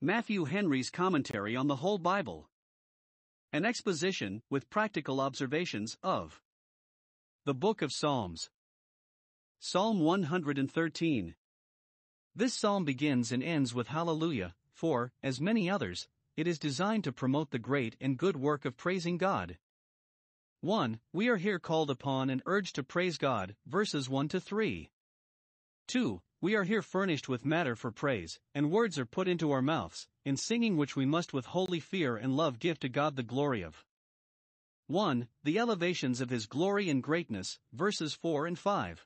Matthew 0.00 0.44
Henry's 0.44 0.90
Commentary 0.90 1.56
on 1.56 1.66
the 1.66 1.74
Whole 1.74 1.98
Bible. 1.98 2.48
An 3.52 3.64
exposition, 3.64 4.42
with 4.48 4.70
practical 4.70 5.20
observations, 5.20 5.96
of 6.04 6.40
the 7.44 7.54
Book 7.54 7.82
of 7.82 7.90
Psalms. 7.92 8.48
Psalm 9.58 9.98
113. 9.98 11.34
This 12.32 12.54
psalm 12.54 12.84
begins 12.84 13.32
and 13.32 13.42
ends 13.42 13.74
with 13.74 13.88
Hallelujah, 13.88 14.54
for, 14.72 15.10
as 15.20 15.40
many 15.40 15.68
others, 15.68 16.06
it 16.36 16.46
is 16.46 16.60
designed 16.60 17.02
to 17.02 17.10
promote 17.10 17.50
the 17.50 17.58
great 17.58 17.96
and 18.00 18.16
good 18.16 18.36
work 18.36 18.64
of 18.64 18.76
praising 18.76 19.18
God. 19.18 19.58
1. 20.60 21.00
We 21.12 21.28
are 21.28 21.38
here 21.38 21.58
called 21.58 21.90
upon 21.90 22.30
and 22.30 22.40
urged 22.46 22.76
to 22.76 22.84
praise 22.84 23.18
God, 23.18 23.56
verses 23.66 24.08
1 24.08 24.28
to 24.28 24.40
3. 24.40 24.90
2. 25.88 26.22
We 26.40 26.54
are 26.54 26.62
here 26.62 26.82
furnished 26.82 27.28
with 27.28 27.44
matter 27.44 27.74
for 27.74 27.90
praise, 27.90 28.38
and 28.54 28.70
words 28.70 28.96
are 28.98 29.04
put 29.04 29.26
into 29.26 29.50
our 29.50 29.62
mouths, 29.62 30.06
in 30.24 30.36
singing 30.36 30.76
which 30.76 30.94
we 30.94 31.04
must 31.04 31.32
with 31.32 31.46
holy 31.46 31.80
fear 31.80 32.16
and 32.16 32.36
love 32.36 32.60
give 32.60 32.78
to 32.80 32.88
God 32.88 33.16
the 33.16 33.24
glory 33.24 33.62
of. 33.62 33.84
1. 34.86 35.28
The 35.42 35.58
elevations 35.58 36.20
of 36.20 36.30
His 36.30 36.46
glory 36.46 36.88
and 36.88 37.02
greatness, 37.02 37.58
verses 37.72 38.14
4 38.14 38.46
and 38.46 38.58
5. 38.58 39.04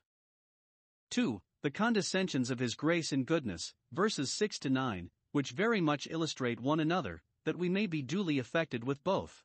2. 1.09 1.41
The 1.63 1.71
condescensions 1.71 2.51
of 2.51 2.59
His 2.59 2.75
grace 2.75 3.11
and 3.11 3.25
goodness, 3.25 3.73
verses 3.91 4.31
6 4.31 4.59
to 4.59 4.69
9, 4.69 5.09
which 5.31 5.51
very 5.51 5.81
much 5.81 6.07
illustrate 6.11 6.59
one 6.59 6.79
another, 6.79 7.23
that 7.45 7.57
we 7.57 7.67
may 7.67 7.87
be 7.87 8.03
duly 8.03 8.37
affected 8.37 8.83
with 8.83 9.03
both. 9.03 9.43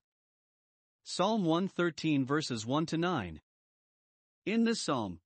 Psalm 1.02 1.44
113 1.44 2.26
verses 2.26 2.66
1 2.66 2.84
to 2.86 2.98
9. 2.98 3.40
In 4.44 4.64
this 4.64 4.82
psalm, 4.82 5.20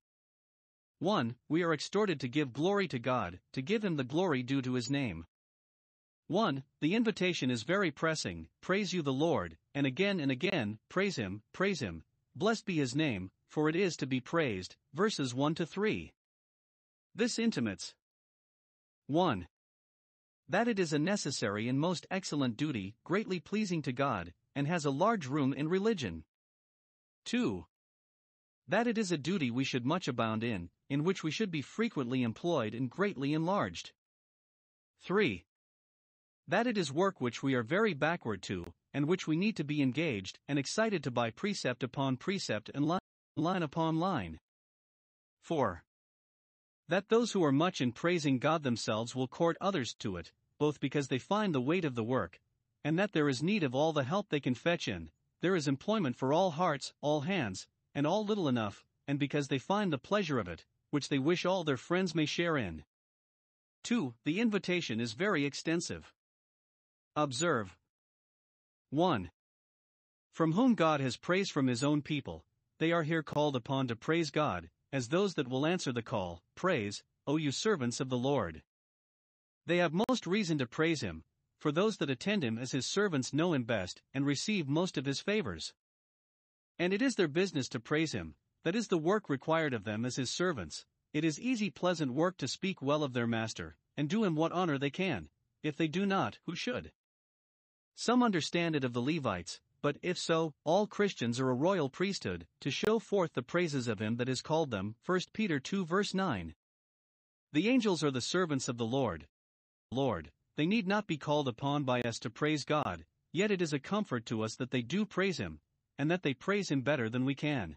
1. 1.02 1.34
We 1.48 1.64
are 1.64 1.72
exhorted 1.72 2.20
to 2.20 2.28
give 2.28 2.52
glory 2.52 2.86
to 2.86 2.98
God, 3.00 3.40
to 3.54 3.60
give 3.60 3.84
Him 3.84 3.96
the 3.96 4.04
glory 4.04 4.44
due 4.44 4.62
to 4.62 4.74
His 4.74 4.88
name. 4.88 5.24
1. 6.28 6.62
The 6.80 6.94
invitation 6.94 7.50
is 7.50 7.64
very 7.64 7.90
pressing 7.90 8.46
Praise 8.60 8.92
you, 8.92 9.02
the 9.02 9.12
Lord, 9.12 9.58
and 9.74 9.84
again 9.84 10.20
and 10.20 10.30
again, 10.30 10.78
praise 10.88 11.16
Him, 11.16 11.42
praise 11.52 11.80
Him, 11.80 12.04
blessed 12.36 12.66
be 12.66 12.76
His 12.76 12.94
name, 12.94 13.32
for 13.48 13.68
it 13.68 13.74
is 13.74 13.96
to 13.96 14.06
be 14.06 14.20
praised. 14.20 14.76
Verses 14.94 15.34
1 15.34 15.56
to 15.56 15.66
3. 15.66 16.12
This 17.16 17.36
intimates 17.36 17.94
1. 19.08 19.48
That 20.48 20.68
it 20.68 20.78
is 20.78 20.92
a 20.92 21.00
necessary 21.00 21.68
and 21.68 21.80
most 21.80 22.06
excellent 22.12 22.56
duty, 22.56 22.94
greatly 23.02 23.40
pleasing 23.40 23.82
to 23.82 23.92
God, 23.92 24.32
and 24.54 24.68
has 24.68 24.84
a 24.84 24.90
large 24.92 25.26
room 25.26 25.52
in 25.52 25.66
religion. 25.66 26.22
2. 27.24 27.66
That 28.68 28.86
it 28.86 28.96
is 28.96 29.10
a 29.10 29.18
duty 29.18 29.50
we 29.50 29.64
should 29.64 29.84
much 29.84 30.06
abound 30.06 30.44
in, 30.44 30.70
in 30.92 31.04
which 31.04 31.24
we 31.24 31.30
should 31.30 31.50
be 31.50 31.62
frequently 31.62 32.22
employed 32.22 32.74
and 32.74 32.90
greatly 32.90 33.32
enlarged. 33.32 33.92
3. 35.00 35.42
That 36.46 36.66
it 36.66 36.76
is 36.76 36.92
work 36.92 37.18
which 37.18 37.42
we 37.42 37.54
are 37.54 37.62
very 37.62 37.94
backward 37.94 38.42
to, 38.42 38.74
and 38.92 39.08
which 39.08 39.26
we 39.26 39.34
need 39.34 39.56
to 39.56 39.64
be 39.64 39.80
engaged 39.80 40.38
and 40.48 40.58
excited 40.58 41.02
to 41.02 41.10
by 41.10 41.30
precept 41.30 41.82
upon 41.82 42.18
precept 42.18 42.70
and 42.74 42.84
line, 42.84 43.00
line 43.38 43.62
upon 43.62 44.00
line. 44.00 44.38
4. 45.40 45.82
That 46.88 47.08
those 47.08 47.32
who 47.32 47.42
are 47.42 47.52
much 47.52 47.80
in 47.80 47.92
praising 47.92 48.38
God 48.38 48.62
themselves 48.62 49.14
will 49.14 49.28
court 49.28 49.56
others 49.62 49.94
to 50.00 50.18
it, 50.18 50.30
both 50.58 50.78
because 50.78 51.08
they 51.08 51.18
find 51.18 51.54
the 51.54 51.62
weight 51.62 51.86
of 51.86 51.94
the 51.94 52.04
work, 52.04 52.38
and 52.84 52.98
that 52.98 53.12
there 53.12 53.30
is 53.30 53.42
need 53.42 53.62
of 53.62 53.74
all 53.74 53.94
the 53.94 54.04
help 54.04 54.28
they 54.28 54.40
can 54.40 54.54
fetch 54.54 54.88
in, 54.88 55.10
there 55.40 55.56
is 55.56 55.66
employment 55.66 56.16
for 56.16 56.34
all 56.34 56.50
hearts, 56.50 56.92
all 57.00 57.22
hands, 57.22 57.66
and 57.94 58.06
all 58.06 58.26
little 58.26 58.46
enough, 58.46 58.84
and 59.12 59.18
because 59.18 59.48
they 59.48 59.58
find 59.58 59.92
the 59.92 59.98
pleasure 59.98 60.38
of 60.38 60.48
it, 60.48 60.64
which 60.88 61.10
they 61.10 61.18
wish 61.18 61.44
all 61.44 61.64
their 61.64 61.76
friends 61.76 62.14
may 62.14 62.24
share 62.24 62.56
in. 62.56 62.82
2. 63.84 64.14
The 64.24 64.40
invitation 64.40 65.00
is 65.00 65.12
very 65.12 65.44
extensive. 65.44 66.14
Observe 67.14 67.76
1. 68.88 69.30
From 70.32 70.52
whom 70.52 70.74
God 70.74 71.00
has 71.00 71.18
praise 71.18 71.50
from 71.50 71.66
his 71.66 71.84
own 71.84 72.00
people, 72.00 72.46
they 72.78 72.90
are 72.90 73.02
here 73.02 73.22
called 73.22 73.54
upon 73.54 73.86
to 73.88 73.96
praise 73.96 74.30
God, 74.30 74.70
as 74.94 75.08
those 75.08 75.34
that 75.34 75.46
will 75.46 75.66
answer 75.66 75.92
the 75.92 76.00
call 76.00 76.40
Praise, 76.54 77.02
O 77.26 77.36
you 77.36 77.52
servants 77.52 78.00
of 78.00 78.08
the 78.08 78.16
Lord. 78.16 78.62
They 79.66 79.76
have 79.76 79.92
most 80.08 80.26
reason 80.26 80.56
to 80.56 80.66
praise 80.66 81.02
him, 81.02 81.22
for 81.60 81.70
those 81.70 81.98
that 81.98 82.08
attend 82.08 82.42
him 82.42 82.56
as 82.56 82.72
his 82.72 82.86
servants 82.86 83.34
know 83.34 83.52
him 83.52 83.64
best 83.64 84.00
and 84.14 84.24
receive 84.24 84.70
most 84.70 84.96
of 84.96 85.04
his 85.04 85.20
favors. 85.20 85.74
And 86.78 86.94
it 86.94 87.02
is 87.02 87.16
their 87.16 87.28
business 87.28 87.68
to 87.68 87.78
praise 87.78 88.12
him, 88.12 88.36
that 88.64 88.76
is 88.76 88.88
the 88.88 88.98
work 88.98 89.28
required 89.28 89.74
of 89.74 89.84
them 89.84 90.04
as 90.04 90.16
his 90.16 90.30
servants. 90.30 90.84
It 91.12 91.24
is 91.24 91.40
easy, 91.40 91.70
pleasant 91.70 92.12
work 92.12 92.36
to 92.38 92.48
speak 92.48 92.80
well 92.80 93.02
of 93.02 93.12
their 93.12 93.26
master, 93.26 93.76
and 93.96 94.08
do 94.08 94.24
him 94.24 94.34
what 94.34 94.52
honor 94.52 94.78
they 94.78 94.90
can. 94.90 95.28
If 95.62 95.76
they 95.76 95.88
do 95.88 96.06
not, 96.06 96.38
who 96.46 96.54
should? 96.54 96.92
Some 97.94 98.22
understand 98.22 98.74
it 98.74 98.84
of 98.84 98.94
the 98.94 99.02
Levites, 99.02 99.60
but 99.82 99.98
if 100.00 100.16
so, 100.16 100.54
all 100.64 100.86
Christians 100.86 101.38
are 101.40 101.50
a 101.50 101.54
royal 101.54 101.90
priesthood, 101.90 102.46
to 102.60 102.70
show 102.70 102.98
forth 102.98 103.34
the 103.34 103.42
praises 103.42 103.88
of 103.88 104.00
him 104.00 104.16
that 104.16 104.28
has 104.28 104.40
called 104.40 104.70
them. 104.70 104.94
1 105.04 105.20
Peter 105.32 105.58
2 105.58 105.84
verse 105.84 106.14
9. 106.14 106.54
The 107.52 107.68
angels 107.68 108.02
are 108.02 108.10
the 108.10 108.20
servants 108.20 108.68
of 108.68 108.78
the 108.78 108.86
Lord. 108.86 109.26
Lord, 109.90 110.30
they 110.56 110.66
need 110.66 110.86
not 110.86 111.06
be 111.06 111.18
called 111.18 111.48
upon 111.48 111.84
by 111.84 112.00
us 112.02 112.18
to 112.20 112.30
praise 112.30 112.64
God, 112.64 113.04
yet 113.32 113.50
it 113.50 113.60
is 113.60 113.72
a 113.72 113.78
comfort 113.78 114.24
to 114.26 114.42
us 114.42 114.54
that 114.56 114.70
they 114.70 114.82
do 114.82 115.04
praise 115.04 115.38
him, 115.38 115.60
and 115.98 116.10
that 116.10 116.22
they 116.22 116.32
praise 116.32 116.70
him 116.70 116.82
better 116.82 117.10
than 117.10 117.24
we 117.24 117.34
can. 117.34 117.76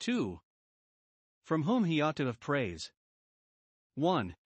2. 0.00 0.40
From 1.42 1.62
whom 1.62 1.84
he 1.84 2.00
ought 2.00 2.16
to 2.16 2.26
have 2.26 2.40
praise. 2.40 2.92
1. 3.94 4.36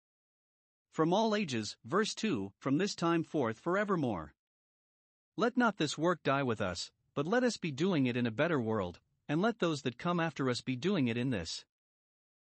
From 0.91 1.13
all 1.13 1.35
ages, 1.35 1.77
verse 1.85 2.15
2, 2.15 2.53
from 2.59 2.79
this 2.79 2.95
time 2.95 3.23
forth 3.23 3.59
forevermore. 3.59 4.35
Let 5.37 5.57
not 5.57 5.77
this 5.77 5.97
work 5.97 6.23
die 6.23 6.43
with 6.43 6.61
us, 6.61 6.91
but 7.15 7.27
let 7.27 7.45
us 7.45 7.57
be 7.57 7.71
doing 7.71 8.07
it 8.07 8.17
in 8.17 8.27
a 8.27 8.31
better 8.31 8.61
world, 8.61 9.01
and 9.29 9.41
let 9.41 9.59
those 9.59 9.83
that 9.83 9.99
come 9.99 10.21
after 10.21 10.51
us 10.51 10.61
be 10.61 10.77
doing 10.77 11.09
it 11.09 11.17
in 11.17 11.31
this. 11.31 11.65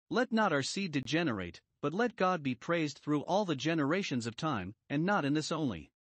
Let 0.10 0.32
not 0.32 0.52
our 0.52 0.64
seed 0.64 0.92
degenerate, 0.92 1.62
but 1.82 1.94
let 1.94 2.16
God 2.16 2.44
be 2.44 2.56
praised 2.56 3.00
through 3.00 3.22
all 3.22 3.46
the 3.46 3.56
generations 3.56 4.26
of 4.26 4.36
time, 4.36 4.76
and 4.90 5.06
not 5.06 5.26
in 5.26 5.34
this 5.34 5.52
only. 5.52 5.92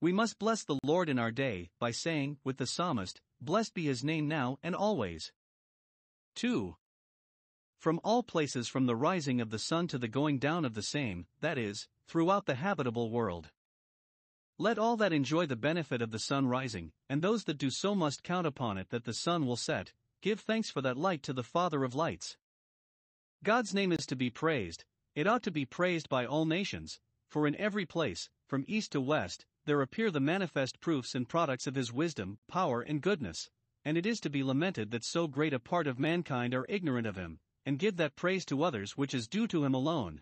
We 0.00 0.12
must 0.12 0.38
bless 0.38 0.64
the 0.64 0.78
Lord 0.82 1.08
in 1.08 1.18
our 1.18 1.30
day, 1.30 1.70
by 1.78 1.90
saying, 1.90 2.38
with 2.44 2.58
the 2.58 2.66
psalmist, 2.66 3.20
Blessed 3.40 3.74
be 3.74 3.84
his 3.84 4.04
name 4.04 4.28
now 4.28 4.58
and 4.62 4.74
always. 4.74 5.32
2. 6.36 6.76
From 7.78 7.98
all 8.04 8.22
places 8.22 8.68
from 8.68 8.84
the 8.84 8.94
rising 8.94 9.40
of 9.40 9.48
the 9.48 9.58
sun 9.58 9.88
to 9.88 9.96
the 9.96 10.06
going 10.06 10.38
down 10.38 10.66
of 10.66 10.74
the 10.74 10.82
same, 10.82 11.26
that 11.40 11.56
is, 11.56 11.88
throughout 12.06 12.44
the 12.44 12.56
habitable 12.56 13.10
world. 13.10 13.50
Let 14.58 14.78
all 14.78 14.98
that 14.98 15.14
enjoy 15.14 15.46
the 15.46 15.56
benefit 15.56 16.02
of 16.02 16.10
the 16.10 16.18
sun 16.18 16.46
rising, 16.46 16.92
and 17.08 17.22
those 17.22 17.44
that 17.44 17.56
do 17.56 17.70
so 17.70 17.94
must 17.94 18.22
count 18.22 18.46
upon 18.46 18.76
it 18.76 18.90
that 18.90 19.04
the 19.04 19.14
sun 19.14 19.46
will 19.46 19.56
set, 19.56 19.92
give 20.20 20.40
thanks 20.40 20.70
for 20.70 20.82
that 20.82 20.98
light 20.98 21.22
to 21.22 21.32
the 21.32 21.42
Father 21.42 21.84
of 21.84 21.94
lights. 21.94 22.36
God's 23.42 23.72
name 23.72 23.90
is 23.90 24.04
to 24.06 24.16
be 24.16 24.28
praised, 24.28 24.84
it 25.14 25.26
ought 25.26 25.42
to 25.44 25.50
be 25.50 25.64
praised 25.64 26.10
by 26.10 26.26
all 26.26 26.44
nations, 26.44 27.00
for 27.30 27.46
in 27.46 27.56
every 27.56 27.86
place, 27.86 28.28
from 28.46 28.66
east 28.68 28.92
to 28.92 29.00
west, 29.00 29.46
there 29.64 29.80
appear 29.80 30.10
the 30.10 30.20
manifest 30.20 30.80
proofs 30.80 31.14
and 31.14 31.28
products 31.28 31.66
of 31.66 31.76
his 31.76 31.94
wisdom, 31.94 32.38
power, 32.46 32.82
and 32.82 33.00
goodness 33.00 33.48
and 33.86 33.96
it 33.96 34.04
is 34.04 34.18
to 34.18 34.28
be 34.28 34.42
lamented 34.42 34.90
that 34.90 35.04
so 35.04 35.28
great 35.28 35.54
a 35.54 35.60
part 35.60 35.86
of 35.86 35.96
mankind 35.96 36.52
are 36.52 36.66
ignorant 36.68 37.06
of 37.06 37.14
him, 37.14 37.38
and 37.64 37.78
give 37.78 37.96
that 37.96 38.16
praise 38.16 38.44
to 38.44 38.64
others 38.64 38.96
which 38.96 39.14
is 39.14 39.28
due 39.28 39.46
to 39.46 39.64
him 39.64 39.74
alone. 39.74 40.20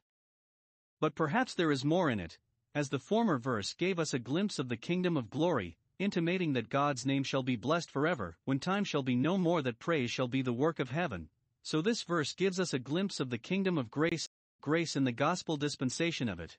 But 1.00 1.14
perhaps 1.14 1.54
there 1.54 1.72
is 1.72 1.82
more 1.82 2.10
in 2.10 2.20
it, 2.20 2.36
as 2.74 2.90
the 2.90 2.98
former 2.98 3.38
verse 3.38 3.72
gave 3.72 3.98
us 3.98 4.12
a 4.12 4.18
glimpse 4.18 4.58
of 4.58 4.68
the 4.68 4.76
kingdom 4.76 5.16
of 5.16 5.30
glory, 5.30 5.78
intimating 5.98 6.52
that 6.52 6.68
God's 6.68 7.06
name 7.06 7.24
shall 7.24 7.42
be 7.42 7.56
blessed 7.56 7.90
forever, 7.90 8.36
when 8.44 8.60
time 8.60 8.84
shall 8.84 9.02
be 9.02 9.16
no 9.16 9.38
more 9.38 9.62
that 9.62 9.78
praise 9.78 10.10
shall 10.10 10.28
be 10.28 10.42
the 10.42 10.52
work 10.52 10.78
of 10.78 10.90
heaven. 10.90 11.30
So 11.62 11.80
this 11.80 12.02
verse 12.02 12.34
gives 12.34 12.60
us 12.60 12.74
a 12.74 12.78
glimpse 12.78 13.18
of 13.18 13.30
the 13.30 13.38
kingdom 13.38 13.78
of 13.78 13.90
grace, 13.90 14.28
grace 14.60 14.94
in 14.94 15.04
the 15.04 15.12
gospel 15.12 15.56
dispensation 15.56 16.28
of 16.28 16.38
it. 16.38 16.58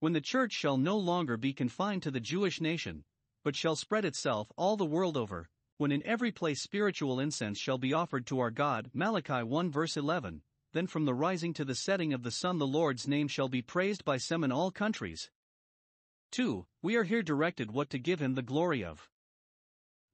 When 0.00 0.12
the 0.12 0.20
church 0.20 0.52
shall 0.52 0.76
no 0.76 0.98
longer 0.98 1.38
be 1.38 1.54
confined 1.54 2.02
to 2.02 2.10
the 2.10 2.20
Jewish 2.20 2.60
nation, 2.60 3.04
but 3.42 3.56
shall 3.56 3.74
spread 3.74 4.04
itself 4.04 4.52
all 4.58 4.76
the 4.76 4.84
world 4.84 5.16
over, 5.16 5.48
when 5.76 5.92
in 5.92 6.06
every 6.06 6.30
place 6.30 6.60
spiritual 6.60 7.18
incense 7.18 7.58
shall 7.58 7.78
be 7.78 7.92
offered 7.92 8.26
to 8.26 8.38
our 8.40 8.50
God. 8.50 8.90
Malachi 8.94 9.42
1 9.42 9.70
verse 9.70 9.96
11. 9.96 10.42
Then 10.72 10.86
from 10.86 11.04
the 11.04 11.14
rising 11.14 11.52
to 11.54 11.64
the 11.64 11.74
setting 11.74 12.12
of 12.12 12.22
the 12.22 12.30
sun 12.30 12.58
the 12.58 12.66
Lord's 12.66 13.06
name 13.06 13.28
shall 13.28 13.48
be 13.48 13.62
praised 13.62 14.04
by 14.04 14.16
some 14.16 14.44
in 14.44 14.52
all 14.52 14.70
countries. 14.70 15.30
2. 16.32 16.66
We 16.82 16.96
are 16.96 17.04
here 17.04 17.22
directed 17.22 17.70
what 17.70 17.90
to 17.90 17.98
give 17.98 18.20
him 18.20 18.34
the 18.34 18.42
glory 18.42 18.84
of. 18.84 19.08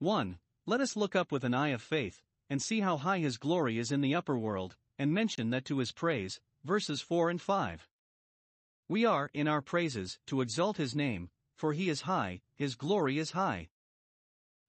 1. 0.01 0.39
Let 0.67 0.81
us 0.81 0.97
look 0.97 1.17
up 1.17 1.33
with 1.33 1.45
an 1.45 1.55
eye 1.55 1.69
of 1.69 1.81
faith, 1.81 2.23
and 2.51 2.61
see 2.61 2.81
how 2.81 2.99
high 2.99 3.19
his 3.19 3.39
glory 3.39 3.79
is 3.79 3.91
in 3.91 4.03
the 4.03 4.15
upper 4.15 4.39
world, 4.39 4.77
and 4.99 5.15
mention 5.15 5.51
that 5.51 5.65
to 5.65 5.79
his 5.79 5.93
praise, 5.93 6.41
verses 6.63 7.01
4 7.01 7.31
and 7.31 7.41
5. 7.41 7.89
We 8.89 9.05
are, 9.07 9.31
in 9.33 9.49
our 9.49 9.63
praises, 9.63 10.19
to 10.27 10.43
exalt 10.43 10.77
his 10.77 10.95
name, 10.95 11.31
for 11.57 11.73
he 11.73 11.89
is 11.89 12.03
high, 12.03 12.43
his 12.55 12.75
glory 12.75 13.19
is 13.19 13.31
high. 13.31 13.69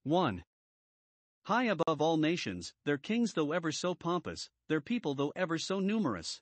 1. 0.04 0.44
High 1.44 1.64
above 1.64 2.00
all 2.00 2.16
nations, 2.16 2.72
their 2.84 2.98
kings 2.98 3.32
though 3.32 3.52
ever 3.52 3.72
so 3.72 3.94
pompous, 3.94 4.48
their 4.68 4.80
people 4.80 5.14
though 5.14 5.32
ever 5.34 5.58
so 5.58 5.80
numerous. 5.80 6.40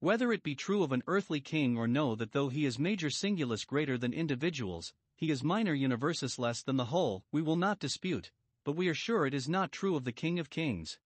Whether 0.00 0.32
it 0.32 0.42
be 0.42 0.54
true 0.54 0.82
of 0.82 0.92
an 0.92 1.02
earthly 1.06 1.40
king 1.40 1.78
or 1.78 1.88
no, 1.88 2.14
that 2.14 2.32
though 2.32 2.48
he 2.48 2.66
is 2.66 2.78
major 2.78 3.08
singulis 3.08 3.66
greater 3.66 3.96
than 3.96 4.12
individuals, 4.12 4.92
he 5.16 5.30
is 5.30 5.42
minor 5.42 5.74
universis 5.74 6.38
less 6.38 6.62
than 6.62 6.76
the 6.76 6.86
whole, 6.86 7.24
we 7.32 7.40
will 7.40 7.56
not 7.56 7.78
dispute, 7.78 8.30
but 8.64 8.76
we 8.76 8.88
are 8.88 8.94
sure 8.94 9.24
it 9.24 9.32
is 9.32 9.48
not 9.48 9.72
true 9.72 9.96
of 9.96 10.04
the 10.04 10.12
King 10.12 10.38
of 10.38 10.50
Kings. 10.50 10.98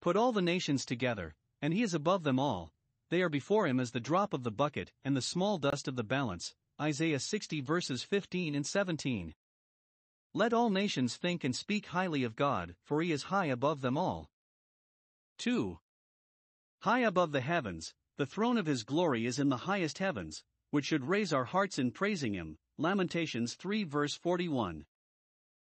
Put 0.00 0.16
all 0.16 0.32
the 0.32 0.40
nations 0.40 0.86
together, 0.86 1.34
and 1.60 1.74
he 1.74 1.82
is 1.82 1.92
above 1.92 2.22
them 2.22 2.38
all, 2.38 2.72
they 3.12 3.20
are 3.20 3.28
before 3.28 3.66
him 3.66 3.78
as 3.78 3.90
the 3.90 4.00
drop 4.00 4.32
of 4.32 4.42
the 4.42 4.50
bucket 4.50 4.90
and 5.04 5.14
the 5.14 5.20
small 5.20 5.58
dust 5.58 5.86
of 5.86 5.96
the 5.96 6.02
balance. 6.02 6.54
Isaiah 6.80 7.20
60 7.20 7.60
verses 7.60 8.02
15 8.02 8.54
and 8.54 8.66
17. 8.66 9.34
Let 10.34 10.52
all 10.52 10.70
nations 10.70 11.16
think 11.16 11.44
and 11.44 11.54
speak 11.54 11.86
highly 11.86 12.24
of 12.24 12.36
God, 12.36 12.74
for 12.82 13.02
he 13.02 13.12
is 13.12 13.24
high 13.24 13.46
above 13.46 13.82
them 13.82 13.98
all. 13.98 14.30
2. 15.38 15.78
High 16.80 17.00
above 17.00 17.32
the 17.32 17.42
heavens, 17.42 17.94
the 18.16 18.26
throne 18.26 18.56
of 18.56 18.66
his 18.66 18.82
glory 18.82 19.26
is 19.26 19.38
in 19.38 19.50
the 19.50 19.68
highest 19.68 19.98
heavens, 19.98 20.42
which 20.70 20.86
should 20.86 21.04
raise 21.04 21.32
our 21.32 21.44
hearts 21.44 21.78
in 21.78 21.90
praising 21.90 22.32
him. 22.32 22.58
Lamentations 22.78 23.54
3 23.54 23.84
verse 23.84 24.14
41. 24.14 24.86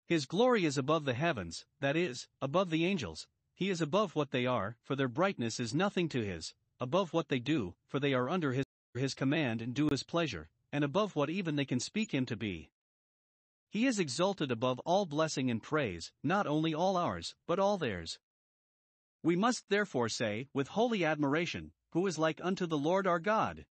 His 0.06 0.26
glory 0.26 0.66
is 0.66 0.78
above 0.78 1.06
the 1.06 1.14
heavens, 1.14 1.66
that 1.80 1.96
is, 1.96 2.28
above 2.42 2.70
the 2.70 2.86
angels, 2.86 3.28
he 3.56 3.70
is 3.70 3.82
above 3.82 4.16
what 4.16 4.32
they 4.32 4.46
are, 4.46 4.78
for 4.84 4.96
their 4.96 5.08
brightness 5.08 5.60
is 5.60 5.74
nothing 5.74 6.10
to 6.10 6.22
his, 6.22 6.54
above 6.80 7.14
what 7.14 7.30
they 7.30 7.40
do, 7.40 7.76
for 7.88 8.00
they 8.00 8.14
are 8.14 8.30
under 8.30 8.54
his, 8.54 8.66
his 8.94 9.16
command 9.16 9.62
and 9.62 9.74
do 9.74 9.90
his 9.90 10.04
pleasure, 10.04 10.50
and 10.72 10.84
above 10.84 11.16
what 11.16 11.30
even 11.30 11.56
they 11.56 11.66
can 11.66 11.80
speak 11.80 12.14
him 12.14 12.26
to 12.26 12.36
be. 12.36 12.70
He 13.74 13.88
is 13.88 13.98
exalted 13.98 14.52
above 14.52 14.78
all 14.82 15.08
blessing 15.08 15.50
and 15.50 15.60
praise, 15.60 16.12
not 16.22 16.46
only 16.46 16.76
all 16.76 16.96
ours, 16.96 17.34
but 17.48 17.58
all 17.58 17.80
theirs. 17.80 18.20
We 19.24 19.36
must 19.36 19.68
therefore 19.68 20.10
say, 20.10 20.48
with 20.54 20.68
holy 20.68 21.04
admiration, 21.04 21.72
Who 21.94 22.06
is 22.06 22.20
like 22.20 22.40
unto 22.44 22.68
the 22.68 22.78
Lord 22.78 23.08
our 23.08 23.18
God? 23.18 23.66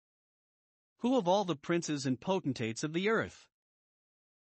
Who 1.03 1.17
of 1.17 1.29
all 1.29 1.45
the 1.45 1.55
princes 1.55 2.05
and 2.05 2.21
potentates 2.21 2.83
of 2.83 2.95
the 2.95 3.09
earth? 3.09 3.47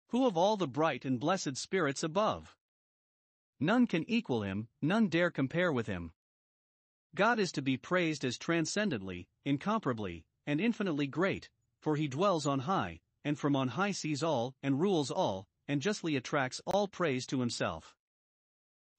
Who 0.09 0.27
of 0.27 0.37
all 0.37 0.59
the 0.59 0.69
bright 0.69 1.07
and 1.07 1.19
blessed 1.19 1.57
spirits 1.57 2.03
above? 2.03 2.55
None 3.59 3.87
can 3.87 4.05
equal 4.11 4.43
him, 4.43 4.69
none 4.83 5.09
dare 5.09 5.31
compare 5.31 5.73
with 5.73 5.87
him. 5.87 6.13
God 7.15 7.39
is 7.39 7.51
to 7.53 7.63
be 7.63 7.79
praised 7.79 8.27
as 8.27 8.37
transcendently, 8.37 9.27
incomparably, 9.47 10.27
and 10.47 10.61
infinitely 10.61 11.07
great, 11.07 11.49
for 11.81 11.97
he 11.97 12.09
dwells 12.09 12.47
on 12.47 12.59
high, 12.61 13.01
and 13.27 13.37
from 13.37 13.57
on 13.57 13.67
high 13.67 13.91
sees 13.91 14.23
all, 14.23 14.55
and 14.63 14.81
rules 14.81 15.11
all, 15.11 15.49
and 15.67 15.83
justly 15.83 16.15
attracts 16.15 16.61
all 16.65 16.87
praise 16.87 17.27
to 17.27 17.41
himself. 17.41 17.97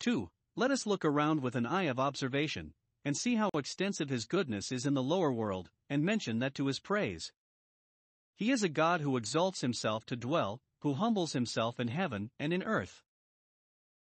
2. 0.01 0.29
Let 0.53 0.69
us 0.69 0.85
look 0.85 1.05
around 1.05 1.41
with 1.41 1.55
an 1.55 1.65
eye 1.65 1.83
of 1.83 1.97
observation, 1.97 2.73
and 3.05 3.15
see 3.15 3.35
how 3.35 3.49
extensive 3.53 4.09
his 4.09 4.25
goodness 4.25 4.69
is 4.69 4.85
in 4.85 4.95
the 4.95 5.01
lower 5.01 5.31
world, 5.31 5.69
and 5.89 6.03
mention 6.03 6.39
that 6.39 6.53
to 6.55 6.67
his 6.67 6.77
praise. 6.77 7.31
He 8.35 8.51
is 8.51 8.63
a 8.63 8.69
God 8.69 8.99
who 8.99 9.15
exalts 9.15 9.61
himself 9.61 10.05
to 10.07 10.17
dwell, 10.17 10.59
who 10.79 10.95
humbles 10.95 11.31
himself 11.31 11.79
in 11.79 11.87
heaven 11.87 12.29
and 12.37 12.51
in 12.51 12.63
earth. 12.63 13.03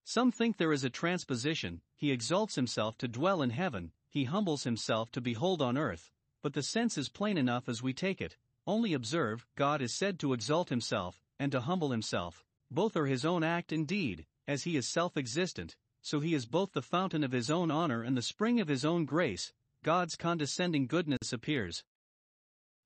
Some 0.05 0.33
think 0.33 0.57
there 0.57 0.73
is 0.73 0.85
a 0.85 0.91
transposition, 0.91 1.83
he 1.97 2.11
exalts 2.11 2.55
himself 2.55 2.97
to 2.97 3.09
dwell 3.09 3.43
in 3.43 3.51
heaven, 3.51 3.93
he 4.09 4.25
humbles 4.25 4.65
himself 4.65 5.11
to 5.11 5.21
behold 5.21 5.61
on 5.61 5.77
earth, 5.77 6.11
but 6.43 6.55
the 6.55 6.63
sense 6.63 6.97
is 6.97 7.11
plain 7.11 7.37
enough 7.37 7.69
as 7.69 7.83
we 7.83 7.93
take 7.93 8.23
it. 8.23 8.39
Only 8.67 8.95
observe, 8.95 9.47
God 9.57 9.83
is 9.83 9.93
said 9.93 10.19
to 10.21 10.33
exalt 10.33 10.71
himself, 10.71 11.23
and 11.39 11.53
to 11.53 11.61
humble 11.61 11.91
himself, 11.91 12.45
both 12.71 12.97
are 12.97 13.07
his 13.07 13.25
own 13.25 13.43
act 13.43 13.73
and 13.73 13.87
deed, 13.87 14.27
as 14.47 14.65
he 14.65 14.77
is 14.77 14.89
self 14.89 15.17
existent, 15.17 15.77
so 16.01 16.21
he 16.21 16.35
is 16.35 16.47
both 16.47 16.73
the 16.73 16.83
fountain 16.83 17.23
of 17.23 17.33
his 17.33 17.51
own 17.51 17.71
honor 17.71 18.03
and 18.03 18.17
the 18.17 18.23
spring 18.23 18.61
of 18.61 18.69
his 18.69 18.85
own 18.85 19.05
grace, 19.05 19.53
God's 19.83 20.17
condescending 20.17 20.87
goodness 20.87 21.33
appears. 21.33 21.85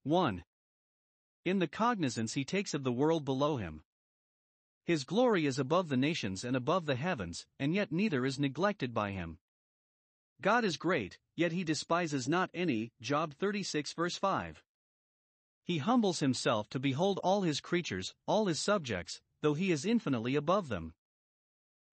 1. 0.03 0.43
In 1.45 1.59
the 1.59 1.67
cognizance 1.67 2.33
he 2.33 2.43
takes 2.43 2.73
of 2.73 2.83
the 2.83 2.91
world 2.91 3.23
below 3.23 3.57
him. 3.57 3.83
His 4.83 5.03
glory 5.05 5.45
is 5.45 5.59
above 5.59 5.87
the 5.87 5.97
nations 5.97 6.43
and 6.43 6.55
above 6.55 6.85
the 6.85 6.95
heavens, 6.95 7.45
and 7.57 7.73
yet 7.73 7.91
neither 7.91 8.25
is 8.25 8.39
neglected 8.39 8.93
by 8.93 9.11
him. 9.11 9.37
God 10.41 10.65
is 10.65 10.77
great, 10.77 11.19
yet 11.35 11.51
he 11.51 11.63
despises 11.63 12.27
not 12.27 12.49
any. 12.53 12.91
Job 13.01 13.33
36 13.33 13.93
verse 13.93 14.17
5. 14.17 14.63
He 15.69 15.77
humbles 15.77 16.19
himself 16.19 16.67
to 16.69 16.79
behold 16.79 17.19
all 17.19 17.43
his 17.43 17.61
creatures, 17.61 18.15
all 18.25 18.47
his 18.47 18.59
subjects, 18.59 19.21
though 19.43 19.53
he 19.53 19.71
is 19.71 19.85
infinitely 19.85 20.33
above 20.33 20.67
them. 20.67 20.95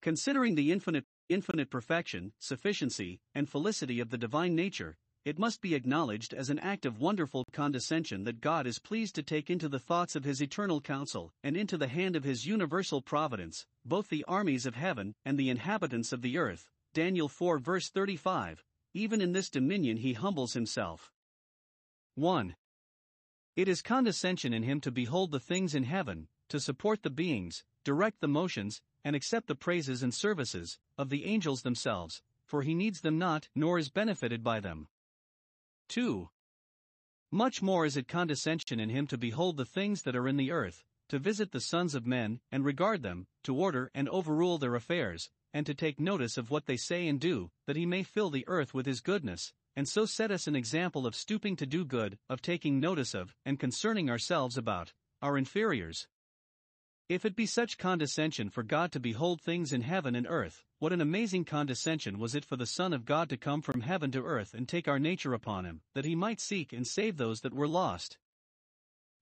Considering 0.00 0.54
the 0.54 0.72
infinite 0.72 1.04
infinite 1.28 1.68
perfection, 1.68 2.32
sufficiency, 2.38 3.20
and 3.34 3.50
felicity 3.50 4.00
of 4.00 4.08
the 4.08 4.16
divine 4.16 4.54
nature, 4.54 4.96
it 5.26 5.38
must 5.38 5.60
be 5.60 5.74
acknowledged 5.74 6.32
as 6.32 6.48
an 6.48 6.58
act 6.60 6.86
of 6.86 7.00
wonderful 7.00 7.44
condescension 7.52 8.24
that 8.24 8.40
God 8.40 8.66
is 8.66 8.78
pleased 8.78 9.14
to 9.16 9.22
take 9.22 9.50
into 9.50 9.68
the 9.68 9.78
thoughts 9.78 10.16
of 10.16 10.24
his 10.24 10.40
eternal 10.40 10.80
counsel 10.80 11.34
and 11.44 11.54
into 11.54 11.76
the 11.76 11.88
hand 11.88 12.16
of 12.16 12.24
his 12.24 12.46
universal 12.46 13.02
providence, 13.02 13.66
both 13.84 14.08
the 14.08 14.24
armies 14.26 14.64
of 14.64 14.74
heaven 14.74 15.12
and 15.26 15.36
the 15.36 15.50
inhabitants 15.50 16.14
of 16.14 16.22
the 16.22 16.38
earth. 16.38 16.70
Daniel 16.94 17.28
4 17.28 17.58
verse 17.58 17.90
35. 17.90 18.64
Even 18.94 19.20
in 19.20 19.32
this 19.32 19.50
dominion 19.50 19.98
he 19.98 20.14
humbles 20.14 20.54
himself. 20.54 21.12
1. 22.14 22.56
It 23.56 23.68
is 23.68 23.80
condescension 23.80 24.52
in 24.52 24.64
him 24.64 24.82
to 24.82 24.92
behold 24.92 25.30
the 25.30 25.40
things 25.40 25.74
in 25.74 25.84
heaven, 25.84 26.28
to 26.50 26.60
support 26.60 27.02
the 27.02 27.08
beings, 27.10 27.64
direct 27.84 28.20
the 28.20 28.28
motions, 28.28 28.82
and 29.02 29.16
accept 29.16 29.46
the 29.46 29.54
praises 29.54 30.02
and 30.02 30.12
services 30.12 30.78
of 30.98 31.08
the 31.08 31.24
angels 31.24 31.62
themselves, 31.62 32.20
for 32.44 32.62
he 32.62 32.74
needs 32.74 33.00
them 33.00 33.18
not, 33.18 33.48
nor 33.54 33.78
is 33.78 33.88
benefited 33.88 34.44
by 34.44 34.60
them. 34.60 34.88
2. 35.88 36.28
Much 37.30 37.62
more 37.62 37.86
is 37.86 37.96
it 37.96 38.06
condescension 38.06 38.78
in 38.78 38.90
him 38.90 39.06
to 39.06 39.16
behold 39.16 39.56
the 39.56 39.64
things 39.64 40.02
that 40.02 40.14
are 40.14 40.28
in 40.28 40.36
the 40.36 40.50
earth, 40.50 40.84
to 41.08 41.18
visit 41.18 41.52
the 41.52 41.60
sons 41.60 41.94
of 41.94 42.06
men, 42.06 42.40
and 42.52 42.62
regard 42.62 43.02
them, 43.02 43.26
to 43.42 43.56
order 43.56 43.90
and 43.94 44.06
overrule 44.10 44.58
their 44.58 44.74
affairs, 44.74 45.30
and 45.56 45.64
to 45.64 45.72
take 45.72 45.98
notice 45.98 46.36
of 46.36 46.50
what 46.50 46.66
they 46.66 46.76
say 46.76 47.08
and 47.08 47.18
do, 47.18 47.50
that 47.66 47.76
he 47.76 47.86
may 47.86 48.02
fill 48.02 48.28
the 48.28 48.44
earth 48.46 48.74
with 48.74 48.84
his 48.84 49.00
goodness, 49.00 49.54
and 49.74 49.88
so 49.88 50.04
set 50.04 50.30
us 50.30 50.46
an 50.46 50.54
example 50.54 51.06
of 51.06 51.14
stooping 51.14 51.56
to 51.56 51.64
do 51.64 51.82
good, 51.82 52.18
of 52.28 52.42
taking 52.42 52.78
notice 52.78 53.14
of, 53.14 53.34
and 53.46 53.58
concerning 53.58 54.10
ourselves 54.10 54.58
about, 54.58 54.92
our 55.22 55.38
inferiors. 55.38 56.08
If 57.08 57.24
it 57.24 57.34
be 57.34 57.46
such 57.46 57.78
condescension 57.78 58.50
for 58.50 58.62
God 58.62 58.92
to 58.92 59.00
behold 59.00 59.40
things 59.40 59.72
in 59.72 59.80
heaven 59.80 60.14
and 60.14 60.26
earth, 60.28 60.62
what 60.78 60.92
an 60.92 61.00
amazing 61.00 61.46
condescension 61.46 62.18
was 62.18 62.34
it 62.34 62.44
for 62.44 62.56
the 62.56 62.66
Son 62.66 62.92
of 62.92 63.06
God 63.06 63.30
to 63.30 63.38
come 63.38 63.62
from 63.62 63.80
heaven 63.80 64.10
to 64.10 64.22
earth 64.22 64.52
and 64.52 64.68
take 64.68 64.86
our 64.86 64.98
nature 64.98 65.32
upon 65.32 65.64
him, 65.64 65.80
that 65.94 66.04
he 66.04 66.14
might 66.14 66.38
seek 66.38 66.74
and 66.74 66.86
save 66.86 67.16
those 67.16 67.40
that 67.40 67.54
were 67.54 67.66
lost. 67.66 68.18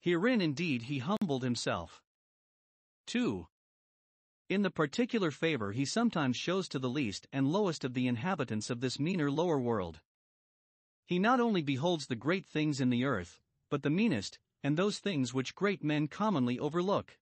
Herein 0.00 0.40
indeed 0.40 0.82
he 0.82 0.98
humbled 0.98 1.44
himself. 1.44 2.02
2. 3.06 3.46
In 4.48 4.60
the 4.60 4.70
particular 4.70 5.30
favor 5.30 5.72
he 5.72 5.86
sometimes 5.86 6.36
shows 6.36 6.68
to 6.68 6.78
the 6.78 6.90
least 6.90 7.26
and 7.32 7.50
lowest 7.50 7.82
of 7.82 7.94
the 7.94 8.06
inhabitants 8.06 8.68
of 8.68 8.80
this 8.80 8.98
meaner 8.98 9.30
lower 9.30 9.58
world. 9.58 10.00
He 11.06 11.18
not 11.18 11.40
only 11.40 11.62
beholds 11.62 12.06
the 12.06 12.16
great 12.16 12.46
things 12.46 12.78
in 12.80 12.90
the 12.90 13.04
earth, 13.04 13.40
but 13.70 13.82
the 13.82 13.90
meanest, 13.90 14.38
and 14.62 14.76
those 14.76 14.98
things 14.98 15.32
which 15.32 15.54
great 15.54 15.82
men 15.82 16.08
commonly 16.08 16.58
overlook. 16.58 17.18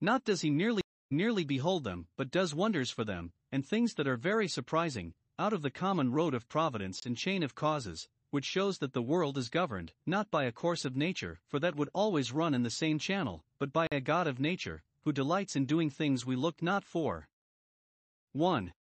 Not 0.00 0.22
does 0.24 0.42
he 0.42 0.50
merely 0.50 0.82
merely 1.10 1.44
behold 1.44 1.82
them, 1.82 2.06
but 2.16 2.30
does 2.30 2.54
wonders 2.54 2.90
for 2.90 3.04
them, 3.04 3.32
and 3.50 3.66
things 3.66 3.94
that 3.94 4.06
are 4.06 4.16
very 4.16 4.46
surprising, 4.46 5.14
out 5.38 5.52
of 5.52 5.62
the 5.62 5.70
common 5.70 6.12
road 6.12 6.34
of 6.34 6.48
providence 6.48 7.04
and 7.04 7.16
chain 7.16 7.42
of 7.42 7.56
causes, 7.56 8.08
which 8.30 8.44
shows 8.44 8.78
that 8.78 8.92
the 8.92 9.02
world 9.02 9.36
is 9.36 9.50
governed, 9.50 9.92
not 10.06 10.30
by 10.30 10.44
a 10.44 10.52
course 10.52 10.84
of 10.84 10.96
nature, 10.96 11.40
for 11.48 11.58
that 11.58 11.74
would 11.74 11.90
always 11.92 12.32
run 12.32 12.54
in 12.54 12.62
the 12.62 12.70
same 12.70 12.98
channel, 12.98 13.44
but 13.58 13.72
by 13.72 13.88
a 13.90 14.00
God 14.00 14.26
of 14.26 14.40
nature, 14.40 14.84
who 15.02 15.12
delights 15.12 15.56
in 15.56 15.66
doing 15.66 15.90
things 15.90 16.24
we 16.24 16.36
look 16.36 16.62
not 16.62 16.84
for. 16.84 17.28
1. 18.32 18.72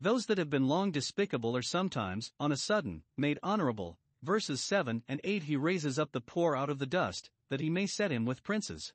Those 0.00 0.26
that 0.26 0.38
have 0.38 0.50
been 0.50 0.68
long 0.68 0.90
despicable 0.90 1.56
are 1.56 1.62
sometimes, 1.62 2.32
on 2.38 2.52
a 2.52 2.56
sudden, 2.56 3.02
made 3.16 3.38
honorable. 3.42 3.98
Verses 4.22 4.60
7 4.60 5.02
and 5.08 5.20
8 5.24 5.44
He 5.44 5.56
raises 5.56 5.98
up 5.98 6.12
the 6.12 6.20
poor 6.20 6.56
out 6.56 6.70
of 6.70 6.78
the 6.78 6.86
dust, 6.86 7.30
that 7.50 7.60
he 7.60 7.70
may 7.70 7.86
set 7.86 8.10
him 8.10 8.24
with 8.24 8.42
princes. 8.42 8.92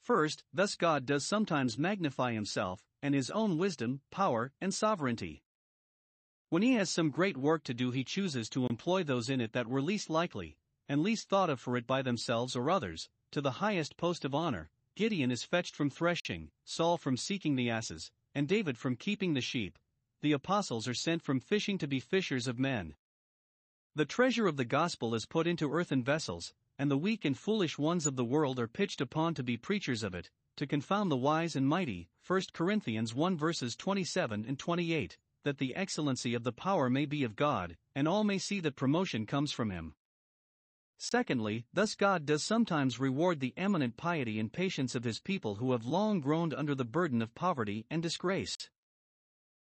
First, 0.00 0.44
thus 0.52 0.74
God 0.74 1.06
does 1.06 1.26
sometimes 1.26 1.78
magnify 1.78 2.32
himself, 2.32 2.84
and 3.02 3.14
his 3.14 3.30
own 3.30 3.58
wisdom, 3.58 4.00
power, 4.10 4.52
and 4.60 4.72
sovereignty. 4.72 5.42
When 6.48 6.62
he 6.62 6.74
has 6.74 6.90
some 6.90 7.10
great 7.10 7.36
work 7.36 7.62
to 7.64 7.74
do, 7.74 7.90
he 7.90 8.04
chooses 8.04 8.48
to 8.50 8.66
employ 8.66 9.04
those 9.04 9.28
in 9.28 9.40
it 9.40 9.52
that 9.52 9.66
were 9.66 9.82
least 9.82 10.08
likely, 10.08 10.56
and 10.88 11.02
least 11.02 11.28
thought 11.28 11.50
of 11.50 11.60
for 11.60 11.76
it 11.76 11.86
by 11.86 12.02
themselves 12.02 12.56
or 12.56 12.70
others, 12.70 13.08
to 13.32 13.40
the 13.40 13.60
highest 13.60 13.96
post 13.96 14.24
of 14.24 14.34
honor. 14.34 14.70
Gideon 14.98 15.30
is 15.30 15.44
fetched 15.44 15.76
from 15.76 15.90
threshing, 15.90 16.50
Saul 16.64 16.98
from 16.98 17.16
seeking 17.16 17.54
the 17.54 17.70
asses, 17.70 18.10
and 18.34 18.48
David 18.48 18.76
from 18.76 18.96
keeping 18.96 19.32
the 19.32 19.40
sheep. 19.40 19.78
The 20.22 20.32
apostles 20.32 20.88
are 20.88 20.92
sent 20.92 21.22
from 21.22 21.38
fishing 21.38 21.78
to 21.78 21.86
be 21.86 22.00
fishers 22.00 22.48
of 22.48 22.58
men. 22.58 22.96
The 23.94 24.04
treasure 24.04 24.48
of 24.48 24.56
the 24.56 24.64
gospel 24.64 25.14
is 25.14 25.24
put 25.24 25.46
into 25.46 25.70
earthen 25.70 26.02
vessels, 26.02 26.52
and 26.76 26.90
the 26.90 26.98
weak 26.98 27.24
and 27.24 27.38
foolish 27.38 27.78
ones 27.78 28.08
of 28.08 28.16
the 28.16 28.24
world 28.24 28.58
are 28.58 28.66
pitched 28.66 29.00
upon 29.00 29.34
to 29.34 29.44
be 29.44 29.56
preachers 29.56 30.02
of 30.02 30.16
it, 30.16 30.30
to 30.56 30.66
confound 30.66 31.12
the 31.12 31.16
wise 31.16 31.54
and 31.54 31.68
mighty. 31.68 32.08
1 32.26 32.42
Corinthians 32.52 33.14
1 33.14 33.36
verses 33.36 33.76
27 33.76 34.44
and 34.48 34.58
28. 34.58 35.16
that 35.44 35.58
the 35.58 35.76
excellency 35.76 36.34
of 36.34 36.42
the 36.42 36.50
power 36.50 36.90
may 36.90 37.06
be 37.06 37.22
of 37.22 37.36
God, 37.36 37.76
and 37.94 38.08
all 38.08 38.24
may 38.24 38.38
see 38.38 38.58
that 38.58 38.74
promotion 38.74 39.26
comes 39.26 39.52
from 39.52 39.70
him. 39.70 39.94
Secondly, 41.00 41.64
thus 41.72 41.94
God 41.94 42.26
does 42.26 42.42
sometimes 42.42 42.98
reward 42.98 43.38
the 43.38 43.54
eminent 43.56 43.96
piety 43.96 44.40
and 44.40 44.52
patience 44.52 44.96
of 44.96 45.04
his 45.04 45.20
people 45.20 45.54
who 45.54 45.70
have 45.70 45.86
long 45.86 46.20
groaned 46.20 46.52
under 46.52 46.74
the 46.74 46.84
burden 46.84 47.22
of 47.22 47.34
poverty 47.36 47.86
and 47.88 48.02
disgrace. 48.02 48.68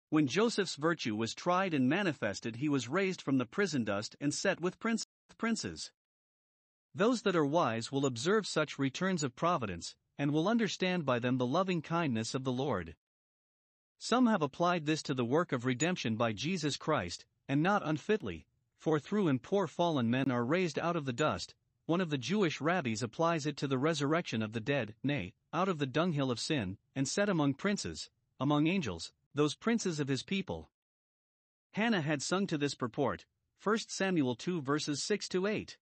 When 0.09 0.29
Joseph's 0.29 0.77
virtue 0.77 1.15
was 1.15 1.35
tried 1.35 1.75
and 1.75 1.89
manifested, 1.89 2.57
he 2.57 2.71
was 2.71 2.89
raised 2.89 3.21
from 3.21 3.37
the 3.37 3.45
prison 3.45 3.85
dust 3.85 4.17
and 4.19 4.33
set 4.33 4.61
with 4.61 4.79
princes. 4.79 5.91
Those 6.95 7.21
that 7.23 7.37
are 7.37 7.45
wise 7.45 7.93
will 7.93 8.07
observe 8.07 8.47
such 8.47 8.79
returns 8.79 9.23
of 9.23 9.37
providence, 9.37 9.95
and 10.17 10.31
will 10.31 10.49
understand 10.49 11.05
by 11.05 11.19
them 11.19 11.37
the 11.37 11.47
loving 11.47 11.83
kindness 11.83 12.35
of 12.35 12.45
the 12.45 12.53
Lord. 12.53 12.97
Some 13.99 14.27
have 14.27 14.41
applied 14.41 14.87
this 14.87 15.03
to 15.03 15.13
the 15.13 15.25
work 15.25 15.53
of 15.53 15.67
redemption 15.67 16.17
by 16.17 16.33
Jesus 16.33 16.79
Christ, 16.79 17.27
and 17.47 17.63
not 17.63 17.83
unfitly, 17.85 18.47
for 18.79 18.99
through 18.99 19.29
and 19.29 19.43
poor 19.43 19.67
fallen 19.67 20.11
men 20.11 20.31
are 20.31 20.45
raised 20.45 20.79
out 20.79 20.97
of 20.97 21.05
the 21.05 21.13
dust. 21.13 21.55
One 21.87 22.01
of 22.01 22.11
the 22.11 22.19
Jewish 22.19 22.61
rabbis 22.61 23.03
applies 23.03 23.47
it 23.47 23.57
to 23.59 23.69
the 23.69 23.79
resurrection 23.79 24.43
of 24.43 24.53
the 24.53 24.61
dead, 24.61 24.95
nay, 25.05 25.35
out 25.53 25.69
of 25.69 25.79
the 25.79 25.87
dunghill 25.87 26.31
of 26.31 26.41
sin, 26.41 26.79
and 26.95 27.07
set 27.07 27.29
among 27.29 27.55
princes, 27.55 28.11
among 28.41 28.67
angels, 28.67 29.13
those 29.35 29.55
princes 29.55 30.01
of 30.01 30.09
his 30.09 30.23
people. 30.23 30.71
Hannah 31.73 32.01
had 32.01 32.23
sung 32.23 32.47
to 32.49 32.59
this 32.59 32.75
purport, 32.75 33.27
1 33.63 33.79
Samuel 33.89 34.35
2 34.35 34.63
verses 34.63 35.05
6 35.05 35.29
to 35.29 35.47
8. 35.47 35.79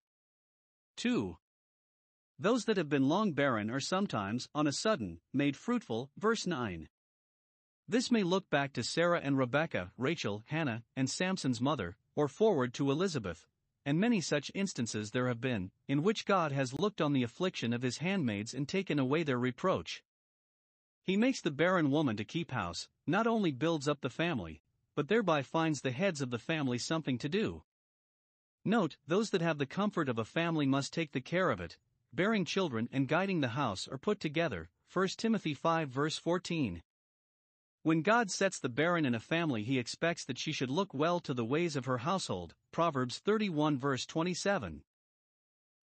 2. 0.97 1.37
Those 2.39 2.65
that 2.65 2.77
have 2.77 2.89
been 2.89 3.09
long 3.09 3.33
barren 3.33 3.71
are 3.71 3.81
sometimes, 3.81 4.49
on 4.55 4.67
a 4.67 4.73
sudden, 4.73 5.21
made 5.33 5.57
fruitful, 5.57 6.11
verse 6.19 6.47
9. 6.47 6.89
This 7.87 8.11
may 8.11 8.23
look 8.23 8.49
back 8.49 8.73
to 8.73 8.83
Sarah 8.83 9.21
and 9.23 9.37
Rebecca, 9.37 9.93
Rachel, 9.99 10.43
Hannah, 10.47 10.85
and 10.97 11.11
Samson's 11.11 11.61
mother, 11.61 11.97
or 12.17 12.29
forward 12.29 12.73
to 12.75 12.91
Elizabeth, 12.91 13.47
and 13.85 14.01
many 14.01 14.23
such 14.23 14.51
instances 14.55 15.11
there 15.11 15.29
have 15.29 15.41
been, 15.41 15.71
in 15.87 16.03
which 16.03 16.25
God 16.25 16.51
has 16.53 16.79
looked 16.79 17.03
on 17.03 17.13
the 17.13 17.23
affliction 17.23 17.75
of 17.75 17.83
his 17.83 17.99
handmaids 17.99 18.55
and 18.55 18.67
taken 18.67 18.99
away 18.99 19.23
their 19.23 19.39
reproach. 19.39 20.03
He 21.03 21.19
makes 21.19 21.43
the 21.43 21.51
barren 21.51 21.91
woman 21.91 22.17
to 22.17 22.25
keep 22.25 22.53
house, 22.53 22.89
not 23.07 23.27
only 23.27 23.53
builds 23.53 23.87
up 23.87 24.01
the 24.01 24.09
family, 24.09 24.63
but 24.95 25.09
thereby 25.09 25.43
finds 25.43 25.83
the 25.83 25.91
heads 25.91 26.23
of 26.23 26.31
the 26.31 26.39
family 26.39 26.79
something 26.79 27.19
to 27.19 27.29
do. 27.29 27.65
Note, 28.65 28.97
those 29.07 29.29
that 29.29 29.43
have 29.43 29.59
the 29.59 29.67
comfort 29.67 30.09
of 30.09 30.19
a 30.19 30.25
family 30.25 30.65
must 30.65 30.95
take 30.95 31.13
the 31.13 31.21
care 31.21 31.51
of 31.51 31.61
it, 31.61 31.77
bearing 32.15 32.47
children 32.47 32.89
and 32.91 33.09
guiding 33.09 33.43
the 33.43 33.49
house 33.49 33.87
are 33.89 33.99
put 33.99 34.21
together. 34.21 34.71
1 34.91 35.09
Timothy 35.19 35.53
5 35.53 35.91
verse 35.91 36.17
14. 36.17 36.83
When 37.85 38.01
God 38.01 38.31
sets 38.31 38.59
the 38.59 38.71
barren 38.71 39.05
in 39.05 39.15
a 39.15 39.21
family, 39.21 39.63
he 39.63 39.79
expects 39.79 40.25
that 40.25 40.39
she 40.39 40.53
should 40.53 40.71
look 40.71 40.95
well 40.95 41.21
to 41.21 41.35
the 41.35 41.45
ways 41.45 41.77
of 41.77 41.85
her 41.85 41.99
household. 41.99 42.55
Proverbs 42.73 43.19
31 43.19 43.79
verse 43.79 44.07
27. 44.07 44.83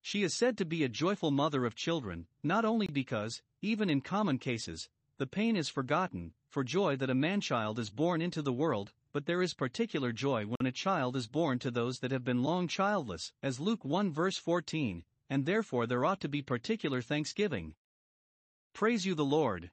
She 0.02 0.24
is 0.24 0.34
said 0.34 0.58
to 0.58 0.66
be 0.66 0.84
a 0.84 0.90
joyful 0.90 1.30
mother 1.30 1.64
of 1.64 1.76
children, 1.76 2.26
not 2.42 2.66
only 2.66 2.88
because, 2.88 3.44
even 3.62 3.88
in 3.88 4.02
common 4.02 4.40
cases, 4.40 4.90
the 5.20 5.28
pain 5.28 5.56
is 5.56 5.70
forgotten, 5.70 6.34
for 6.50 6.64
joy 6.64 6.96
that 6.96 7.12
a 7.12 7.14
man 7.14 7.40
child 7.40 7.78
is 7.78 7.92
born 7.92 8.20
into 8.20 8.42
the 8.42 8.52
world, 8.52 8.94
but 9.14 9.28
there 9.28 9.44
is 9.44 9.54
particular 9.54 10.12
joy 10.12 10.46
when 10.46 10.66
a 10.66 10.72
child 10.72 11.16
is 11.16 11.28
born 11.28 11.60
to 11.60 11.70
those 11.70 12.00
that 12.00 12.10
have 12.10 12.24
been 12.24 12.42
long 12.42 12.68
childless, 12.68 13.32
as 13.44 13.60
Luke 13.60 13.86
1 13.86 14.12
verse 14.12 14.40
14, 14.40 15.04
and 15.30 15.46
therefore 15.46 15.86
there 15.86 16.04
ought 16.04 16.22
to 16.22 16.28
be 16.28 16.42
particular 16.42 17.00
thanksgiving. 17.04 17.76
Praise 18.74 19.06
you 19.06 19.14
the 19.14 19.24
Lord. 19.24 19.70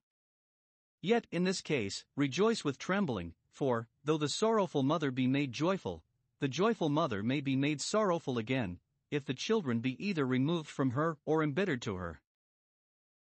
Yet, 1.00 1.26
in 1.30 1.44
this 1.44 1.60
case, 1.60 2.04
rejoice 2.16 2.64
with 2.64 2.78
trembling, 2.78 3.34
for, 3.52 3.88
though 4.04 4.18
the 4.18 4.28
sorrowful 4.28 4.82
mother 4.82 5.10
be 5.10 5.26
made 5.26 5.52
joyful, 5.52 6.02
the 6.40 6.48
joyful 6.48 6.88
mother 6.88 7.22
may 7.22 7.40
be 7.40 7.56
made 7.56 7.80
sorrowful 7.80 8.38
again, 8.38 8.80
if 9.10 9.24
the 9.24 9.34
children 9.34 9.80
be 9.80 10.02
either 10.04 10.26
removed 10.26 10.68
from 10.68 10.90
her 10.90 11.18
or 11.24 11.42
embittered 11.42 11.82
to 11.82 11.96
her. 11.96 12.20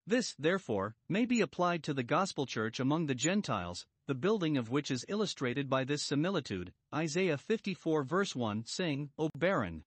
This, 0.05 0.35
therefore, 0.37 0.95
may 1.07 1.25
be 1.25 1.41
applied 1.41 1.83
to 1.83 1.93
the 1.93 2.03
gospel 2.03 2.45
church 2.45 2.79
among 2.79 3.05
the 3.05 3.15
Gentiles, 3.15 3.85
the 4.05 4.15
building 4.15 4.57
of 4.57 4.69
which 4.69 4.91
is 4.91 5.05
illustrated 5.07 5.69
by 5.69 5.83
this 5.83 6.03
similitude 6.03 6.73
Isaiah 6.93 7.37
54 7.37 8.03
verse 8.03 8.35
1 8.35 8.65
saying, 8.65 9.11
O 9.17 9.29
barren, 9.33 9.85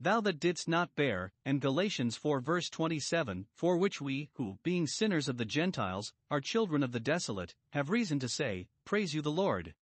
thou 0.00 0.20
that 0.20 0.40
didst 0.40 0.68
not 0.68 0.94
bear, 0.94 1.32
and 1.44 1.60
Galatians 1.60 2.16
4 2.16 2.40
verse 2.40 2.68
27, 2.70 3.46
for 3.54 3.76
which 3.76 4.00
we, 4.00 4.30
who, 4.34 4.58
being 4.62 4.86
sinners 4.86 5.28
of 5.28 5.36
the 5.36 5.44
Gentiles, 5.44 6.12
are 6.30 6.40
children 6.40 6.82
of 6.82 6.92
the 6.92 7.00
desolate, 7.00 7.54
have 7.70 7.90
reason 7.90 8.18
to 8.18 8.28
say, 8.28 8.68
Praise 8.84 9.14
you 9.14 9.22
the 9.22 9.30
Lord. 9.30 9.74